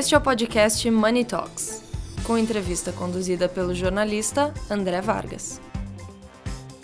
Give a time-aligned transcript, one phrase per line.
[0.00, 1.82] Este é o podcast Money Talks,
[2.24, 5.60] com entrevista conduzida pelo jornalista André Vargas.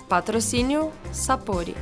[0.06, 1.74] Patrocínio Sapori.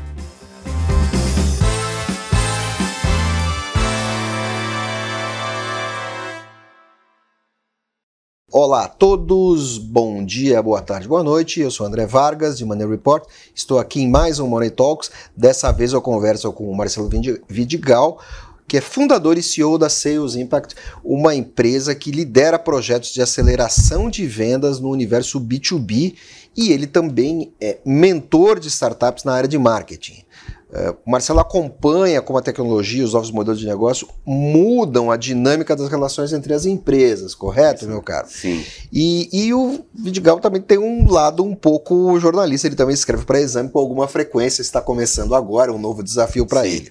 [8.53, 11.59] Olá a todos, bom dia, boa tarde, boa noite.
[11.59, 13.29] Eu sou André Vargas, de Money Report.
[13.53, 15.11] Estou aqui em mais um Money Talks.
[15.37, 17.11] Dessa vez eu converso com o Marcelo
[17.49, 18.21] Vidigal,
[18.67, 20.75] que é fundador e CEO da Sales Impact,
[21.05, 26.15] uma empresa que lidera projetos de aceleração de vendas no universo B2B
[26.57, 30.25] e ele também é mentor de startups na área de marketing.
[30.71, 35.17] Uh, o Marcelo acompanha como a tecnologia e os novos modelos de negócio mudam a
[35.17, 37.87] dinâmica das relações entre as empresas, correto, Sim.
[37.87, 38.27] meu caro?
[38.29, 38.65] Sim.
[38.93, 43.41] E, e o Vidigal também tem um lado um pouco jornalista, ele também escreve para
[43.41, 46.91] exame com alguma frequência, está começando agora, um novo desafio para ele.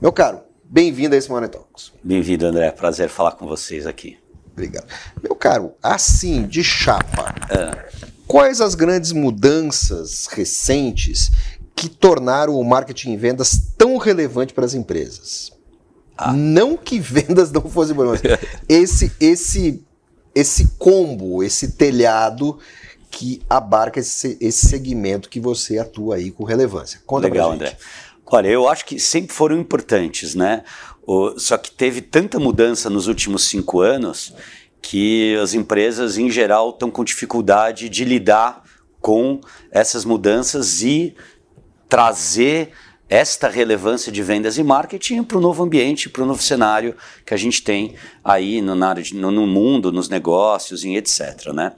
[0.00, 0.40] Meu caro,
[0.72, 1.90] Bem-vindo a esse Money Talks.
[2.00, 2.70] Bem-vindo, André.
[2.70, 4.16] Prazer falar com vocês aqui.
[4.52, 4.86] Obrigado.
[5.20, 7.88] Meu caro, assim, de chapa, é.
[8.24, 11.32] quais as grandes mudanças recentes
[11.74, 15.50] que tornaram o marketing em vendas tão relevante para as empresas?
[16.16, 16.32] Ah.
[16.32, 18.20] Não que vendas não fossem boas,
[18.68, 19.82] esse, esse,
[20.32, 22.60] esse combo, esse telhado
[23.10, 27.00] que abarca esse, esse segmento que você atua aí com relevância.
[27.04, 27.76] Conta Legal, André.
[28.32, 30.62] Olha, eu acho que sempre foram importantes, né?
[31.02, 34.32] O, só que teve tanta mudança nos últimos cinco anos
[34.80, 38.62] que as empresas, em geral, estão com dificuldade de lidar
[39.00, 39.40] com
[39.72, 41.16] essas mudanças e
[41.88, 42.70] trazer
[43.08, 46.94] esta relevância de vendas e marketing para o novo ambiente, para o novo cenário
[47.26, 51.52] que a gente tem aí no, no, no mundo, nos negócios e etc.
[51.52, 51.72] Né?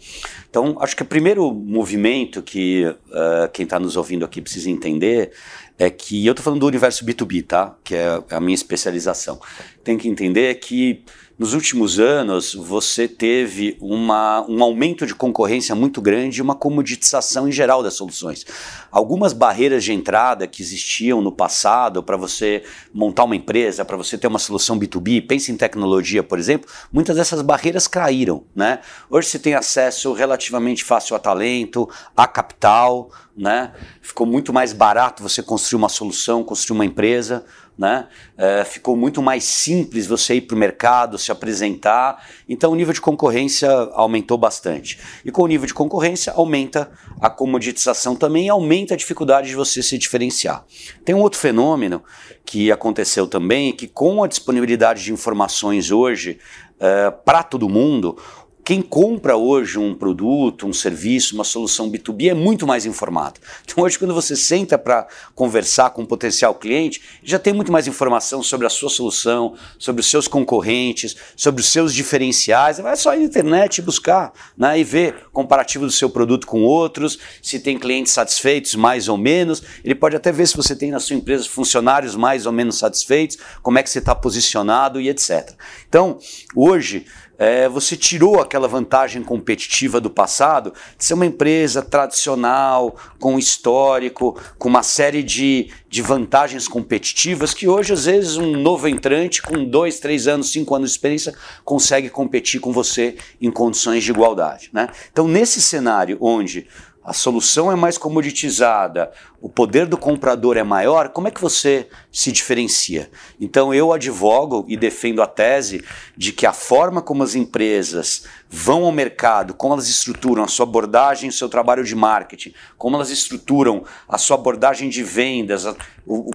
[0.49, 5.33] Então, acho que o primeiro movimento que uh, quem está nos ouvindo aqui precisa entender
[5.79, 7.75] é que eu estou falando do universo B2B, tá?
[7.83, 9.41] Que é a minha especialização.
[9.83, 11.03] Tem que entender que
[11.39, 17.49] nos últimos anos você teve uma, um aumento de concorrência muito grande e uma comoditização
[17.49, 18.47] em geral das soluções.
[18.93, 22.63] Algumas barreiras de entrada que existiam no passado para você
[22.95, 27.17] montar uma empresa, para você ter uma solução B2B, pense em tecnologia, por exemplo, muitas
[27.17, 28.45] dessas barreiras caíram.
[28.57, 28.79] Né?
[29.11, 33.75] Hoje você tem acesso relativamente fácil a talento, a capital, né?
[34.01, 37.45] ficou muito mais barato você construir uma solução, construir uma empresa
[37.77, 38.07] né?
[38.37, 42.25] É, ficou muito mais simples você ir para o mercado, se apresentar.
[42.49, 44.99] Então o nível de concorrência aumentou bastante.
[45.25, 46.91] E com o nível de concorrência aumenta
[47.21, 50.65] a comoditização também, aumenta a dificuldade de você se diferenciar.
[51.05, 52.03] Tem um outro fenômeno
[52.45, 56.39] que aconteceu também, que com a disponibilidade de informações hoje
[56.79, 58.19] é, para todo mundo,
[58.65, 63.41] quem compra hoje um produto, um serviço, uma solução B2B é muito mais informado.
[63.65, 67.89] Então, hoje, quando você senta para conversar com um potencial cliente, já tem muito mais
[67.89, 72.79] informação sobre a sua solução, sobre os seus concorrentes, sobre os seus diferenciais.
[72.79, 77.19] Vai só ir na internet buscar né, e ver comparativo do seu produto com outros,
[77.43, 79.61] se tem clientes satisfeitos, mais ou menos.
[79.85, 83.39] Ele pode até ver se você tem na sua empresa funcionários mais ou menos satisfeitos,
[83.61, 85.53] como é que você está posicionado e etc.
[85.89, 86.19] Então,
[86.55, 87.07] hoje,
[87.43, 94.39] é, você tirou aquela vantagem competitiva do passado de ser uma empresa tradicional, com histórico,
[94.59, 99.65] com uma série de, de vantagens competitivas que hoje, às vezes, um novo entrante com
[99.65, 104.69] dois, três anos, cinco anos de experiência consegue competir com você em condições de igualdade.
[104.71, 104.89] Né?
[105.11, 106.67] Então, nesse cenário onde
[107.05, 111.89] a solução é mais comoditizada, o poder do comprador é maior, como é que você
[112.13, 113.11] se diferencia?
[113.41, 115.85] Então eu advogo e defendo a tese
[116.17, 120.65] de que a forma como as empresas vão ao mercado, como elas estruturam a sua
[120.65, 125.67] abordagem, o seu trabalho de marketing, como elas estruturam a sua abordagem de vendas,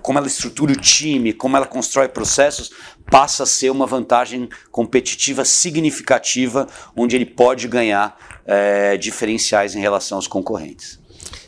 [0.01, 2.71] como ela estrutura o time, como ela constrói processos,
[3.09, 8.17] passa a ser uma vantagem competitiva significativa, onde ele pode ganhar
[8.47, 10.97] é, diferenciais em relação aos concorrentes.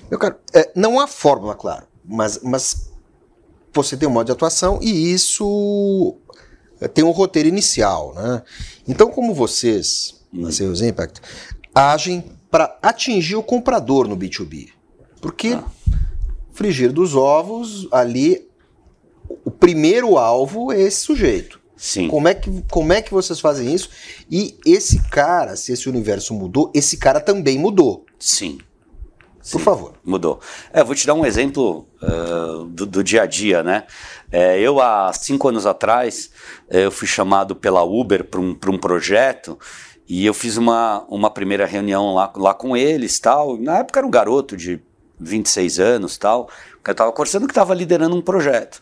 [0.10, 2.92] Meu caro, é, não há fórmula, claro, mas, mas
[3.74, 6.18] você tem um modo de atuação e isso
[6.82, 8.14] é, tem um roteiro inicial.
[8.14, 8.44] Né?
[8.88, 10.42] Então, como vocês, hum.
[10.42, 11.22] na Sales Impact,
[11.74, 14.70] agem para atingir o comprador no B2B?
[15.22, 15.64] Porque ah.
[16.52, 18.48] frigir dos ovos, ali,
[19.46, 21.59] o primeiro alvo é esse sujeito.
[21.80, 22.10] Sim.
[22.10, 23.90] Como é, que, como é que vocês fazem isso?
[24.30, 28.06] E esse cara, se esse universo mudou, esse cara também mudou.
[28.20, 28.58] Sim.
[29.40, 29.94] Por Sim, favor.
[30.04, 30.42] Mudou.
[30.74, 33.86] É, vou te dar um exemplo uh, do, do, dia a dia, né?
[34.30, 36.30] É, eu, há cinco anos atrás,
[36.70, 39.58] é, eu fui chamado pela Uber para um, um projeto
[40.06, 43.58] e eu fiz uma, uma primeira reunião lá, lá com eles tal.
[43.58, 44.82] Na época era um garoto de
[45.18, 46.50] 26 anos tal.
[46.86, 48.82] Eu estava conversando que estava liderando um projeto.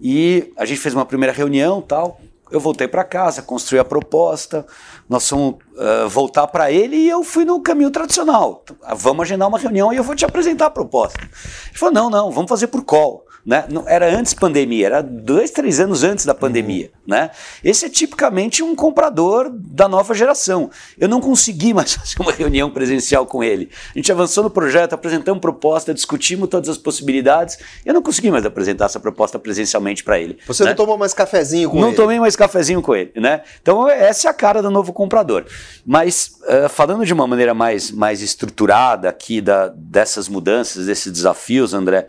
[0.00, 2.18] E a gente fez uma primeira reunião tal
[2.50, 4.66] Eu voltei para casa, construí a proposta,
[5.08, 8.64] nós fomos uh, voltar para ele e eu fui no caminho tradicional.
[8.96, 11.18] Vamos agendar uma reunião e eu vou te apresentar a proposta.
[11.20, 13.24] Ele falou: não, não, vamos fazer por call.
[13.44, 13.64] Né?
[13.70, 16.90] Não, era antes pandemia, era dois, três anos antes da pandemia.
[17.06, 17.14] Uhum.
[17.14, 17.30] Né?
[17.64, 20.70] Esse é tipicamente um comprador da nova geração.
[20.98, 23.70] Eu não consegui mais fazer uma reunião presencial com ele.
[23.94, 27.58] A gente avançou no projeto, apresentamos proposta, discutimos todas as possibilidades.
[27.84, 30.38] Eu não consegui mais apresentar essa proposta presencialmente para ele.
[30.46, 30.70] Você né?
[30.70, 31.96] não tomou mais cafezinho com não ele?
[31.96, 33.12] Não tomei mais cafezinho com ele.
[33.16, 33.42] Né?
[33.62, 35.46] Então, essa é a cara do novo comprador.
[35.84, 41.72] Mas, uh, falando de uma maneira mais, mais estruturada aqui da, dessas mudanças, desses desafios,
[41.72, 42.06] André,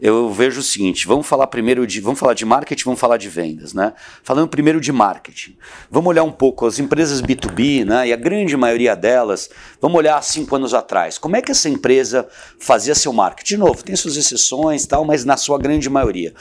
[0.00, 3.28] eu vejo o seguinte: vamos falar primeiro de, vamos falar de marketing, vamos falar de
[3.28, 3.92] vendas, né?
[4.22, 5.56] Falando primeiro de marketing,
[5.90, 8.08] vamos olhar um pouco as empresas B2B, né?
[8.08, 9.50] E a grande maioria delas,
[9.80, 11.18] vamos olhar cinco anos atrás.
[11.18, 12.28] Como é que essa empresa
[12.58, 13.54] fazia seu marketing?
[13.54, 16.34] De novo, tem suas exceções, tal, mas na sua grande maioria,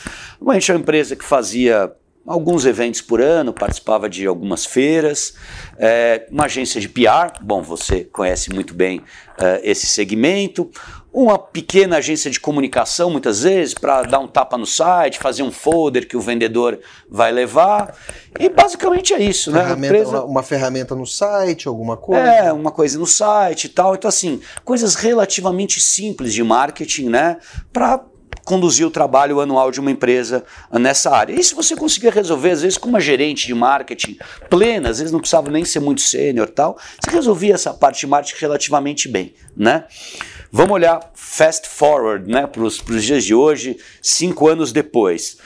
[0.46, 1.92] a gente é uma empresa que fazia
[2.26, 5.34] alguns eventos por ano, participava de algumas feiras,
[5.78, 10.70] é, uma agência de PR, bom, você conhece muito bem uh, esse segmento,
[11.12, 15.52] uma pequena agência de comunicação, muitas vezes, para dar um tapa no site, fazer um
[15.52, 17.96] folder que o vendedor vai levar.
[18.40, 19.62] E basicamente é isso, né?
[19.62, 20.00] ferramenta, né?
[20.00, 20.18] Empresa...
[20.18, 22.24] Uma, uma, ferramenta no site, alguma coisa?
[22.24, 23.94] É, uma coisa no site e tal.
[23.94, 27.38] Então, assim, coisas relativamente simples de marketing, né?
[27.72, 28.04] Para
[28.44, 31.34] conduzir o trabalho anual de uma empresa nessa área.
[31.34, 34.18] E se você conseguir resolver, às vezes, com uma gerente de marketing
[34.50, 38.08] plena, às vezes não precisava nem ser muito sênior tal, você resolvia essa parte de
[38.08, 39.86] marketing relativamente bem, né?
[40.52, 45.38] Vamos olhar fast forward, né, para os dias de hoje, cinco anos depois.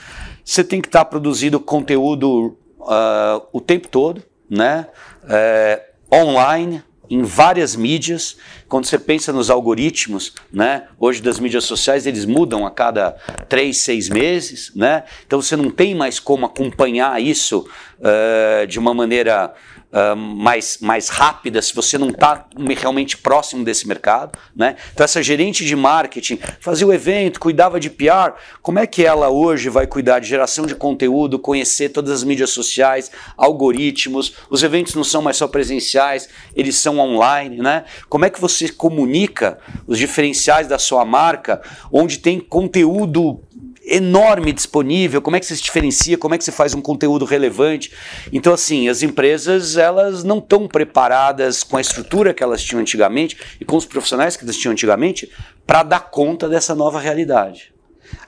[0.44, 4.86] Você tem que estar tá produzindo conteúdo uh, o tempo todo, né?
[5.28, 5.82] É,
[6.12, 8.36] online, em várias mídias.
[8.68, 13.12] Quando você pensa nos algoritmos, né, hoje das mídias sociais, eles mudam a cada
[13.48, 14.72] três, seis meses.
[14.74, 15.04] Né?
[15.26, 17.68] Então você não tem mais como acompanhar isso
[17.98, 19.54] uh, de uma maneira
[19.92, 22.46] uh, mais, mais rápida se você não está
[22.76, 24.38] realmente próximo desse mercado.
[24.54, 24.76] Né?
[24.92, 28.32] Então, essa gerente de marketing fazia o evento, cuidava de PR,
[28.62, 32.50] como é que ela hoje vai cuidar de geração de conteúdo, conhecer todas as mídias
[32.50, 34.34] sociais, algoritmos?
[34.50, 37.58] Os eventos não são mais só presenciais, eles são online.
[37.58, 37.84] Né?
[38.08, 41.62] Como é que você comunica os diferenciais da sua marca,
[41.92, 43.40] onde tem conteúdo
[43.88, 47.24] enorme disponível, como é que você se diferencia, como é que você faz um conteúdo
[47.24, 47.92] relevante.
[48.32, 53.36] Então, assim, as empresas elas não estão preparadas com a estrutura que elas tinham antigamente
[53.60, 55.30] e com os profissionais que elas tinham antigamente
[55.66, 57.72] para dar conta dessa nova realidade.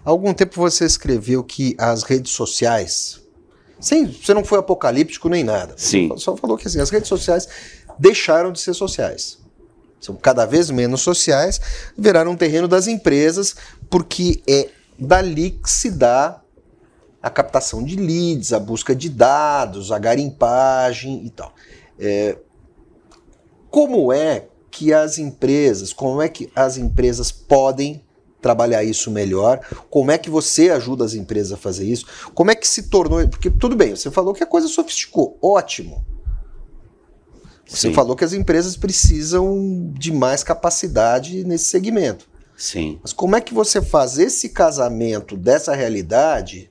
[0.05, 3.21] Há algum tempo você escreveu que as redes sociais,
[3.79, 6.13] sem, você não foi apocalíptico nem nada, Sim.
[6.17, 7.49] só falou que assim, as redes sociais
[7.99, 9.41] deixaram de ser sociais
[10.01, 11.61] são cada vez menos sociais,
[11.97, 13.55] viraram um terreno das empresas,
[13.91, 14.69] porque é
[15.01, 16.43] dali que se dá
[17.23, 21.53] a captação de leads, a busca de dados, a garimpagem e tal.
[21.99, 22.37] É,
[23.71, 28.03] como é que as empresas, como é que as empresas podem
[28.41, 29.61] trabalhar isso melhor?
[29.91, 32.07] Como é que você ajuda as empresas a fazer isso?
[32.35, 33.27] Como é que se tornou?
[33.29, 36.05] Porque tudo bem, você falou que a coisa sofisticou, ótimo.
[37.67, 37.95] Você Sim.
[37.95, 42.30] falou que as empresas precisam de mais capacidade nesse segmento.
[42.61, 42.99] Sim.
[43.03, 46.71] Mas como é que você faz esse casamento dessa realidade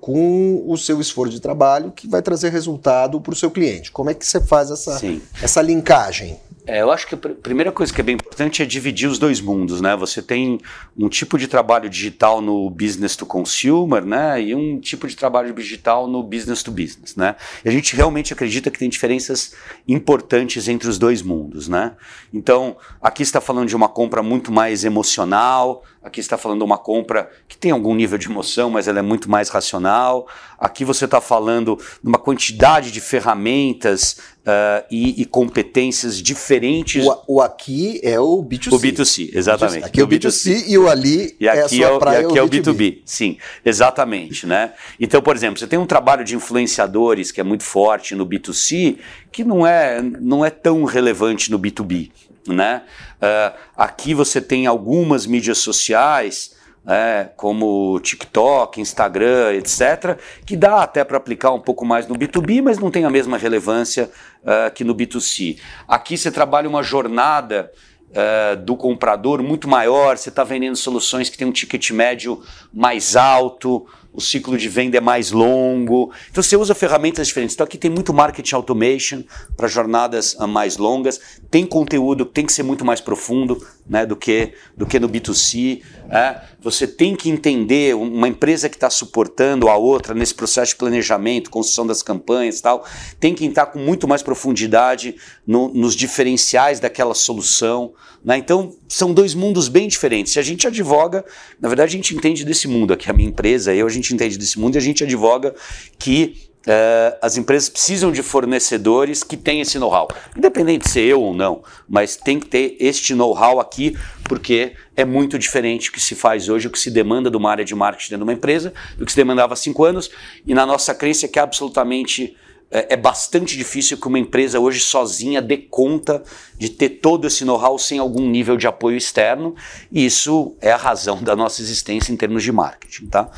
[0.00, 3.92] com o seu esforço de trabalho que vai trazer resultado para o seu cliente?
[3.92, 4.98] Como é que você faz essa,
[5.42, 6.40] essa linkagem?
[6.64, 9.40] É, eu acho que a primeira coisa que é bem importante é dividir os dois
[9.40, 9.96] mundos, né?
[9.96, 10.60] Você tem
[10.96, 14.40] um tipo de trabalho digital no business to consumer, né?
[14.40, 17.34] E um tipo de trabalho digital no business to business, né?
[17.64, 19.54] E a gente realmente acredita que tem diferenças
[19.88, 21.96] importantes entre os dois mundos, né?
[22.32, 26.78] Então, aqui está falando de uma compra muito mais emocional, aqui está falando de uma
[26.78, 30.26] compra que tem algum nível de emoção, mas ela é muito mais racional.
[30.58, 37.04] Aqui você está falando de uma quantidade de ferramentas uh, e, e, competências diferentes.
[37.04, 38.72] O, o, aqui é o B2C.
[38.72, 39.84] O B2C, exatamente.
[39.84, 42.42] Aqui é o B2C, e o ali e aqui é, a praia, e aqui é
[42.42, 42.72] o B2B.
[42.72, 42.98] B2B.
[43.04, 44.46] Sim, exatamente.
[44.46, 44.72] Né?
[44.98, 48.98] Então, por exemplo, você tem um trabalho de influenciadores que é muito forte no B2C,
[49.30, 52.10] que não é, não é tão relevante no B2B.
[52.46, 52.82] Né?
[53.16, 56.56] Uh, aqui você tem algumas mídias sociais
[56.86, 62.62] é, como TikTok, Instagram, etc., que dá até para aplicar um pouco mais no B2B,
[62.62, 64.10] mas não tem a mesma relevância
[64.42, 65.58] uh, que no B2C.
[65.86, 67.70] Aqui você trabalha uma jornada
[68.10, 73.14] uh, do comprador muito maior, você está vendendo soluções que têm um ticket médio mais
[73.14, 76.12] alto, o ciclo de venda é mais longo.
[76.30, 77.54] Então você usa ferramentas diferentes.
[77.54, 79.22] Então aqui tem muito marketing automation
[79.56, 84.06] para jornadas ah, mais longas, tem conteúdo que tem que ser muito mais profundo né,
[84.06, 85.82] do, que, do que no B2C.
[86.10, 86.40] É.
[86.60, 91.50] Você tem que entender uma empresa que está suportando a outra nesse processo de planejamento,
[91.50, 92.84] construção das campanhas e tal,
[93.18, 95.16] tem que entrar com muito mais profundidade
[95.46, 97.92] no, nos diferenciais daquela solução.
[98.24, 98.36] Né?
[98.36, 100.34] Então, são dois mundos bem diferentes.
[100.34, 101.24] Se a gente advoga,
[101.58, 104.36] na verdade, a gente entende desse mundo aqui, a minha empresa, eu, a gente entende
[104.36, 105.54] desse mundo e a gente advoga
[105.98, 110.06] que Uh, as empresas precisam de fornecedores que tenham esse know-how.
[110.36, 115.04] Independente de ser eu ou não, mas tem que ter este know-how aqui, porque é
[115.04, 117.74] muito diferente o que se faz hoje, o que se demanda de uma área de
[117.74, 120.08] marketing dentro de uma empresa, do que se demandava há cinco anos,
[120.46, 122.36] e na nossa crença é que é absolutamente
[122.72, 126.22] é, é bastante difícil que uma empresa hoje sozinha dê conta
[126.58, 129.54] de ter todo esse know-how sem algum nível de apoio externo,
[129.90, 133.06] e isso é a razão da nossa existência em termos de marketing.
[133.06, 133.30] Tá?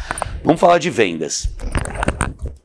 [0.45, 1.49] Vamos falar de vendas.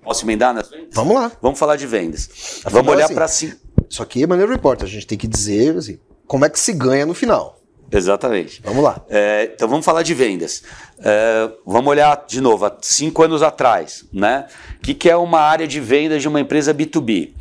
[0.03, 0.89] Posso emendar nas vendas?
[0.93, 1.31] Vamos lá.
[1.41, 2.61] Vamos falar de vendas.
[2.65, 3.57] Vamos olhar assim, para si.
[3.89, 4.83] Isso aqui é maneiro report.
[4.83, 7.58] A gente tem que dizer assim, como é que se ganha no final.
[7.91, 8.61] Exatamente.
[8.63, 9.01] Vamos lá.
[9.09, 10.63] É, então vamos falar de vendas.
[10.99, 14.45] É, vamos olhar de novo, há cinco anos atrás, né?
[14.77, 17.31] O que, que é uma área de vendas de uma empresa B2B?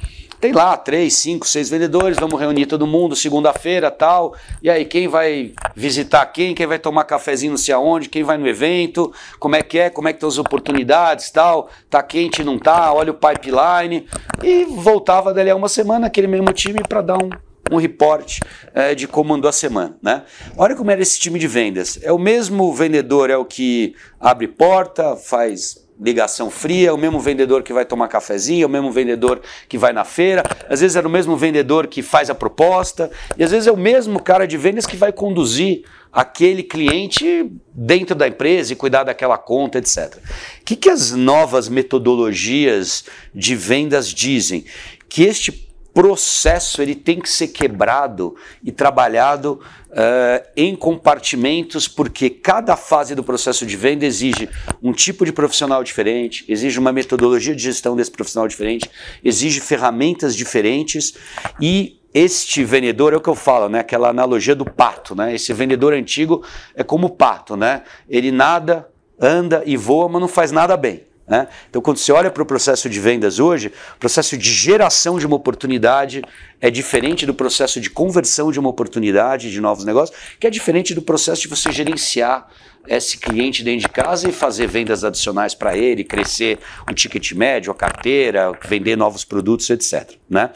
[0.40, 4.36] Tem lá três, cinco, seis vendedores, vamos reunir todo mundo segunda-feira tal.
[4.62, 6.54] E aí, quem vai visitar quem?
[6.54, 8.08] Quem vai tomar cafezinho não sei aonde?
[8.08, 9.12] Quem vai no evento?
[9.40, 9.90] Como é que é?
[9.90, 11.68] Como é que estão as oportunidades tal?
[11.90, 12.92] Tá quente, não tá?
[12.92, 14.06] Olha o pipeline.
[14.40, 17.30] E voltava dali a uma semana aquele mesmo time para dar um,
[17.70, 18.40] um report
[18.74, 19.96] é, de como andou a semana.
[20.02, 20.22] Né?
[20.56, 21.98] Olha como era esse time de vendas.
[22.02, 27.18] É o mesmo vendedor, é o que abre porta, faz ligação fria, é o mesmo
[27.18, 30.96] vendedor que vai tomar cafezinho, é o mesmo vendedor que vai na feira, às vezes
[30.96, 34.46] era o mesmo vendedor que faz a proposta, e às vezes é o mesmo cara
[34.46, 35.82] de vendas que vai conduzir
[36.12, 40.16] aquele cliente dentro da empresa e cuidar daquela conta, etc.
[40.60, 44.64] O que, que as novas metodologias de vendas dizem?
[45.08, 45.67] Que este
[45.98, 53.24] processo ele tem que ser quebrado e trabalhado uh, em compartimentos, porque cada fase do
[53.24, 54.48] processo de venda exige
[54.80, 58.88] um tipo de profissional diferente, exige uma metodologia de gestão desse profissional diferente,
[59.24, 61.14] exige ferramentas diferentes
[61.60, 63.80] e este vendedor é o que eu falo, né?
[63.80, 65.34] Aquela analogia do pato, né?
[65.34, 66.44] Esse vendedor antigo
[66.76, 67.82] é como o pato, né?
[68.08, 68.88] Ele nada,
[69.20, 71.07] anda e voa, mas não faz nada bem.
[71.28, 71.46] Né?
[71.68, 75.26] Então, quando você olha para o processo de vendas hoje, o processo de geração de
[75.26, 76.22] uma oportunidade
[76.60, 80.94] é diferente do processo de conversão de uma oportunidade de novos negócios, que é diferente
[80.94, 82.48] do processo de você gerenciar
[82.88, 86.58] esse cliente dentro de casa e fazer vendas adicionais para ele, crescer
[86.90, 90.14] o ticket médio, a carteira, vender novos produtos, etc.
[90.28, 90.50] Né?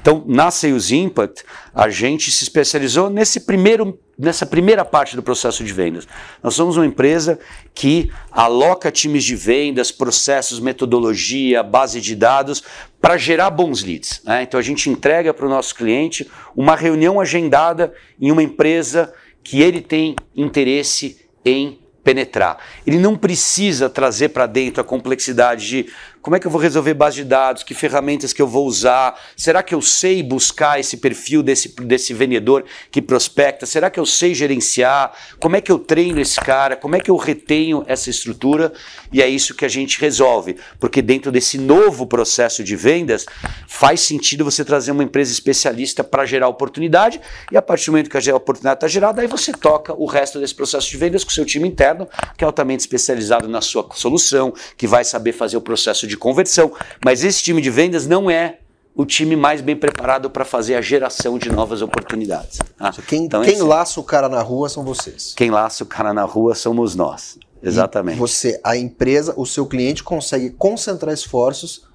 [0.00, 1.44] Então, na Sales Impact,
[1.74, 6.08] a gente se especializou nesse primeiro, nessa primeira parte do processo de vendas.
[6.42, 7.38] Nós somos uma empresa
[7.74, 12.62] que aloca times de vendas, processos, metodologia, base de dados
[13.00, 14.20] para gerar bons leads.
[14.24, 14.42] Né?
[14.42, 19.62] Então, a gente entrega para o nosso cliente uma reunião agendada em uma empresa que
[19.62, 22.58] ele tem interesse em penetrar.
[22.86, 26.94] Ele não precisa trazer para dentro a complexidade de como é que eu vou resolver
[26.94, 27.62] base de dados?
[27.62, 29.18] Que ferramentas que eu vou usar?
[29.36, 33.66] Será que eu sei buscar esse perfil desse, desse vendedor que prospecta?
[33.66, 35.12] Será que eu sei gerenciar?
[35.40, 36.76] Como é que eu treino esse cara?
[36.76, 38.72] Como é que eu retenho essa estrutura?
[39.12, 40.56] E é isso que a gente resolve.
[40.78, 43.24] Porque dentro desse novo processo de vendas,
[43.66, 47.20] faz sentido você trazer uma empresa especialista para gerar oportunidade.
[47.50, 50.38] E a partir do momento que a oportunidade está gerada, aí você toca o resto
[50.38, 54.52] desse processo de vendas com seu time interno, que é altamente especializado na sua solução,
[54.76, 56.72] que vai saber fazer o processo de conversão.
[57.04, 58.58] Mas esse time de vendas não é
[58.98, 62.58] o time mais bem preparado para fazer a geração de novas oportunidades.
[62.76, 62.92] Tá?
[63.06, 65.34] Quem, então, quem laça o cara na rua são vocês.
[65.36, 67.38] Quem laça o cara na rua somos nós.
[67.62, 68.16] Exatamente.
[68.16, 71.86] E você, a empresa, o seu cliente consegue concentrar esforços,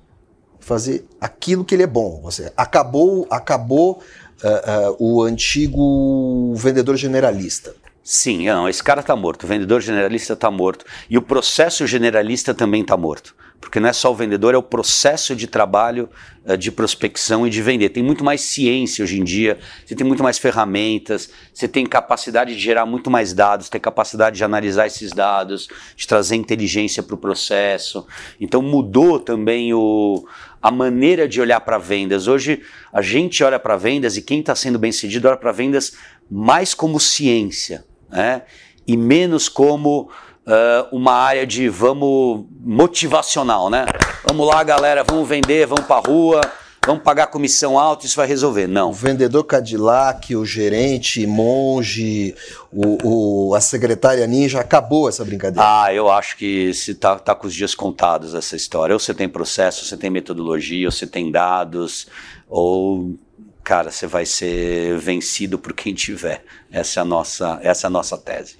[0.61, 2.21] fazer aquilo que ele é bom.
[2.23, 4.01] Você acabou, acabou
[4.41, 7.75] uh, uh, o antigo vendedor generalista.
[8.01, 12.53] Sim, não, esse cara está morto, o vendedor generalista está morto e o processo generalista
[12.53, 16.09] também está morto porque não é só o vendedor, é o processo de trabalho
[16.45, 17.89] uh, de prospecção e de vender.
[17.89, 22.53] Tem muito mais ciência hoje em dia, você tem muito mais ferramentas, você tem capacidade
[22.53, 27.15] de gerar muito mais dados, tem capacidade de analisar esses dados, de trazer inteligência para
[27.15, 28.05] o processo.
[28.39, 30.27] Então mudou também o,
[30.61, 32.27] a maneira de olhar para vendas.
[32.27, 35.93] Hoje a gente olha para vendas e quem está sendo bem sucedido olha para vendas
[36.29, 38.43] mais como ciência né?
[38.87, 40.09] e menos como
[40.47, 43.85] uh, uma área de vamos motivacional, né?
[44.25, 46.41] Vamos lá, galera, vamos vender, vamos para rua,
[46.85, 48.67] vamos pagar comissão alta, isso vai resolver.
[48.67, 48.89] Não.
[48.89, 52.35] O vendedor Cadillac, o gerente, monge,
[52.71, 55.65] o, o, a secretária ninja, acabou essa brincadeira.
[55.65, 58.93] Ah, eu acho que se tá, tá com os dias contados essa história.
[58.93, 62.07] Ou você tem processo, você tem metodologia, ou você tem dados,
[62.49, 63.15] ou
[63.63, 66.43] cara, você vai ser vencido por quem tiver.
[66.71, 68.57] Essa é a nossa, essa é a nossa tese.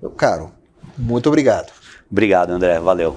[0.00, 0.52] Meu caro,
[0.98, 1.72] muito obrigado.
[2.10, 2.78] Obrigado, André.
[2.78, 3.16] Valeu.